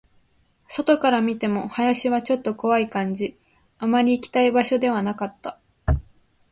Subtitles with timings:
[0.67, 3.37] 外から見ても、林はちょっと怖い感じ、
[3.77, 5.59] あまり行きたい場所ではなかった